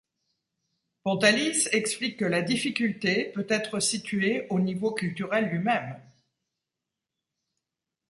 [1.03, 6.01] Pontalis explique que la difficulté peut être située au niveau culturel lui-même.